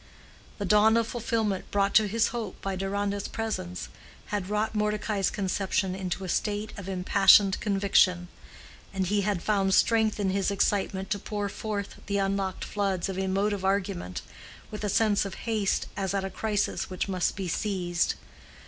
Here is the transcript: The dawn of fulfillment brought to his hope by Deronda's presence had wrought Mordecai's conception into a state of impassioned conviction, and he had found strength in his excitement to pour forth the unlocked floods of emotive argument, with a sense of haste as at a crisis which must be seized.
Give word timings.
The 0.57 0.65
dawn 0.65 0.97
of 0.97 1.05
fulfillment 1.05 1.69
brought 1.69 1.93
to 1.93 2.07
his 2.07 2.29
hope 2.29 2.59
by 2.59 2.75
Deronda's 2.75 3.27
presence 3.27 3.87
had 4.33 4.49
wrought 4.49 4.73
Mordecai's 4.73 5.29
conception 5.29 5.93
into 5.93 6.23
a 6.23 6.27
state 6.27 6.73
of 6.75 6.89
impassioned 6.89 7.59
conviction, 7.59 8.27
and 8.95 9.05
he 9.05 9.21
had 9.21 9.43
found 9.43 9.75
strength 9.75 10.19
in 10.19 10.31
his 10.31 10.49
excitement 10.49 11.11
to 11.11 11.19
pour 11.19 11.49
forth 11.49 11.97
the 12.07 12.17
unlocked 12.17 12.65
floods 12.65 13.09
of 13.09 13.19
emotive 13.19 13.63
argument, 13.63 14.23
with 14.71 14.83
a 14.83 14.89
sense 14.89 15.23
of 15.23 15.35
haste 15.45 15.85
as 15.95 16.15
at 16.15 16.25
a 16.25 16.31
crisis 16.31 16.89
which 16.89 17.07
must 17.07 17.35
be 17.35 17.47
seized. 17.47 18.15